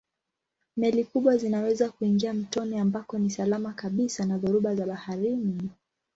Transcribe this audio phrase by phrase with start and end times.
[0.77, 5.69] Meli kubwa zinaweza kuingia mtoni ambako ni salama kabisa na dhoruba za baharini.